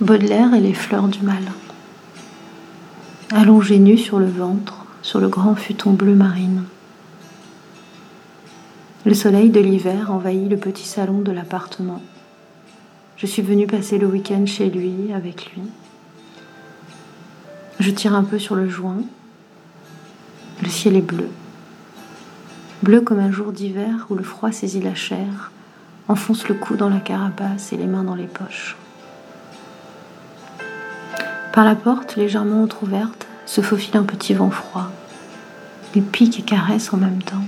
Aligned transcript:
Baudelaire 0.00 0.54
et 0.54 0.60
les 0.60 0.72
fleurs 0.72 1.08
du 1.08 1.20
mal. 1.20 1.42
Allongé 3.32 3.78
nu 3.78 3.98
sur 3.98 4.18
le 4.18 4.30
ventre, 4.30 4.86
sur 5.02 5.20
le 5.20 5.28
grand 5.28 5.54
futon 5.54 5.92
bleu 5.92 6.14
marine. 6.14 6.64
Le 9.04 9.12
soleil 9.12 9.50
de 9.50 9.60
l'hiver 9.60 10.10
envahit 10.10 10.48
le 10.48 10.56
petit 10.56 10.88
salon 10.88 11.18
de 11.20 11.32
l'appartement. 11.32 12.00
Je 13.18 13.26
suis 13.26 13.42
venue 13.42 13.66
passer 13.66 13.98
le 13.98 14.06
week-end 14.06 14.46
chez 14.46 14.70
lui, 14.70 15.12
avec 15.12 15.52
lui. 15.52 15.64
Je 17.78 17.90
tire 17.90 18.14
un 18.14 18.24
peu 18.24 18.38
sur 18.38 18.54
le 18.54 18.70
joint. 18.70 19.02
Le 20.62 20.68
ciel 20.70 20.96
est 20.96 21.02
bleu. 21.02 21.28
Bleu 22.82 23.02
comme 23.02 23.20
un 23.20 23.30
jour 23.30 23.52
d'hiver 23.52 24.06
où 24.08 24.14
le 24.14 24.24
froid 24.24 24.50
saisit 24.50 24.80
la 24.80 24.94
chair, 24.94 25.52
enfonce 26.08 26.48
le 26.48 26.54
cou 26.54 26.76
dans 26.76 26.88
la 26.88 27.00
carapace 27.00 27.74
et 27.74 27.76
les 27.76 27.86
mains 27.86 28.04
dans 28.04 28.14
les 28.14 28.26
poches. 28.26 28.78
Par 31.52 31.64
la 31.64 31.74
porte, 31.74 32.14
légèrement 32.14 32.62
entr'ouverte, 32.62 33.26
se 33.44 33.60
faufile 33.60 33.96
un 33.96 34.04
petit 34.04 34.34
vent 34.34 34.50
froid. 34.50 34.86
Il 35.96 36.04
pique 36.04 36.38
et 36.38 36.42
caresse 36.42 36.92
en 36.92 36.96
même 36.96 37.22
temps. 37.22 37.44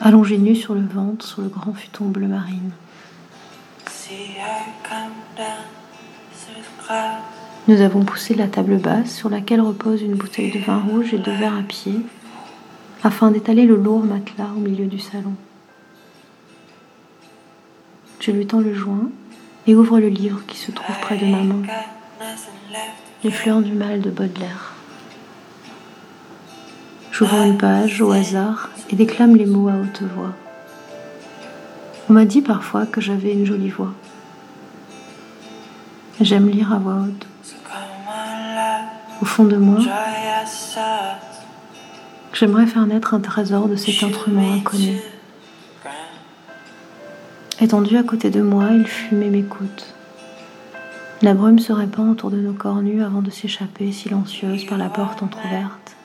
Allongé 0.00 0.38
nu 0.38 0.54
sur 0.54 0.74
le 0.74 0.86
ventre, 0.86 1.26
sur 1.26 1.42
le 1.42 1.48
grand 1.48 1.74
futon 1.74 2.04
bleu 2.04 2.28
marine. 2.28 2.70
Nous 7.66 7.80
avons 7.80 8.04
poussé 8.04 8.34
la 8.34 8.46
table 8.46 8.76
basse 8.76 9.14
sur 9.14 9.28
laquelle 9.28 9.60
repose 9.60 10.02
une 10.02 10.14
bouteille 10.14 10.52
de 10.52 10.58
vin 10.60 10.78
rouge 10.78 11.12
et 11.14 11.18
deux 11.18 11.34
verres 11.34 11.56
à 11.56 11.62
pied, 11.62 12.00
afin 13.02 13.32
d'étaler 13.32 13.66
le 13.66 13.76
lourd 13.76 14.04
matelas 14.04 14.50
au 14.56 14.60
milieu 14.60 14.86
du 14.86 15.00
salon. 15.00 15.34
Je 18.20 18.30
lui 18.30 18.46
tends 18.46 18.60
le 18.60 18.72
joint 18.72 19.10
et 19.66 19.74
ouvre 19.74 20.00
le 20.00 20.08
livre 20.08 20.40
qui 20.46 20.56
se 20.56 20.70
trouve 20.70 20.98
près 21.00 21.16
de 21.16 21.26
ma 21.26 21.42
main. 21.42 21.62
Les 23.24 23.30
fleurs 23.30 23.60
du 23.60 23.72
mal 23.72 24.00
de 24.00 24.10
Baudelaire. 24.10 24.72
J'ouvre 27.12 27.42
une 27.42 27.58
page 27.58 28.00
au 28.00 28.10
hasard 28.10 28.70
et 28.90 28.96
déclame 28.96 29.36
les 29.36 29.46
mots 29.46 29.68
à 29.68 29.74
haute 29.74 30.02
voix. 30.02 30.32
On 32.08 32.14
m'a 32.14 32.24
dit 32.24 32.42
parfois 32.42 32.86
que 32.86 33.00
j'avais 33.00 33.32
une 33.32 33.44
jolie 33.44 33.70
voix. 33.70 33.92
J'aime 36.20 36.48
lire 36.48 36.72
à 36.72 36.78
voix 36.78 36.94
haute. 36.94 37.26
Au 39.20 39.24
fond 39.24 39.44
de 39.44 39.56
moi, 39.56 39.78
j'aimerais 42.32 42.66
faire 42.66 42.86
naître 42.86 43.14
un 43.14 43.20
trésor 43.20 43.68
de 43.68 43.76
cet 43.76 44.02
instrument 44.02 44.52
inconnu. 44.52 44.98
Étendu 47.60 47.96
à 47.96 48.02
côté 48.02 48.30
de 48.30 48.42
moi, 48.42 48.68
il 48.72 48.86
fume 48.86 49.22
et 49.22 49.30
m'écoute. 49.30 49.94
La 51.20 51.34
brume 51.34 51.58
se 51.58 51.72
répand 51.72 52.10
autour 52.10 52.30
de 52.30 52.38
nos 52.38 52.52
corps 52.52 52.82
nus 52.82 53.02
avant 53.02 53.22
de 53.22 53.30
s'échapper 53.30 53.92
silencieuse 53.92 54.64
par 54.66 54.78
la 54.78 54.88
porte 54.88 55.22
entr'ouverte. 55.22 55.96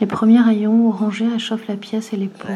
Les 0.00 0.06
premiers 0.06 0.40
rayons 0.40 0.88
orangés 0.88 1.28
réchauffent 1.28 1.66
la 1.66 1.76
pièce 1.76 2.12
et 2.12 2.16
les 2.16 2.28
peaux. 2.28 2.48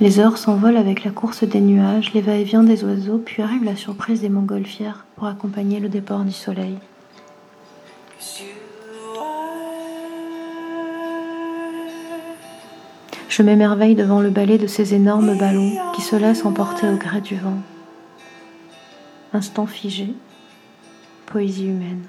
Les 0.00 0.18
heures 0.18 0.38
s'envolent 0.38 0.76
avec 0.76 1.04
la 1.04 1.10
course 1.10 1.44
des 1.44 1.60
nuages, 1.60 2.12
les 2.12 2.20
va-et-vient 2.20 2.62
des 2.62 2.84
oiseaux, 2.84 3.18
puis 3.18 3.42
arrive 3.42 3.64
la 3.64 3.76
surprise 3.76 4.20
des 4.20 4.28
montgolfières 4.28 5.04
pour 5.16 5.26
accompagner 5.26 5.78
le 5.78 5.88
départ 5.88 6.24
du 6.24 6.32
soleil. 6.32 6.76
Je 13.30 13.44
m'émerveille 13.44 13.94
devant 13.94 14.20
le 14.20 14.28
balai 14.28 14.58
de 14.58 14.66
ces 14.66 14.92
énormes 14.92 15.38
ballons 15.38 15.72
qui 15.94 16.02
se 16.02 16.16
laissent 16.16 16.44
emporter 16.44 16.88
au 16.88 16.96
gré 16.96 17.20
du 17.20 17.36
vent. 17.36 17.58
Instant 19.32 19.66
figé, 19.66 20.08
poésie 21.26 21.66
humaine. 21.66 22.02